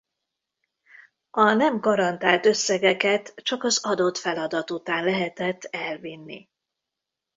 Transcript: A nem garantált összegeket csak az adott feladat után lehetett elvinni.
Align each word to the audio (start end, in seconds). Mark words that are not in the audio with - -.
A 1.31 1.53
nem 1.53 1.79
garantált 1.79 2.45
összegeket 2.45 3.33
csak 3.35 3.63
az 3.63 3.85
adott 3.85 4.17
feladat 4.17 4.71
után 4.71 5.03
lehetett 5.03 5.63
elvinni. 5.63 6.49